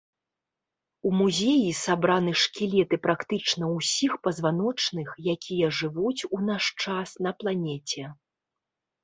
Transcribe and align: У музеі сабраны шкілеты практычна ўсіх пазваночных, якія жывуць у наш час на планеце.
У 1.09 1.09
музеі 1.17 1.67
сабраны 1.79 2.33
шкілеты 2.43 2.95
практычна 3.03 3.65
ўсіх 3.75 4.17
пазваночных, 4.29 5.09
якія 5.35 5.67
жывуць 5.83 6.27
у 6.39 6.43
наш 6.49 6.63
час 6.87 7.09
на 7.29 7.37
планеце. 7.45 8.03